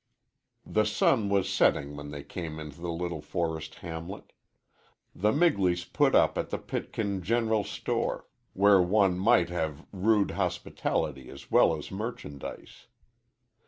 The 0.65 0.83
sun 0.85 1.29
was 1.29 1.47
setting 1.47 1.95
when 1.95 2.09
they 2.09 2.23
came 2.23 2.59
into 2.59 2.81
the 2.81 2.91
little 2.91 3.21
forest 3.21 3.75
hamlet. 3.85 4.33
The 5.13 5.31
Migleys 5.31 5.85
put 5.85 6.15
up 6.15 6.39
at 6.39 6.49
the 6.49 6.57
Pitkin 6.57 7.21
general 7.21 7.63
store, 7.63 8.25
where 8.53 8.81
one 8.81 9.19
might 9.19 9.49
have 9.49 9.85
rude 9.93 10.31
hospitality 10.31 11.29
as 11.29 11.51
well 11.51 11.75
as 11.77 11.91
merchandise. 11.91 12.87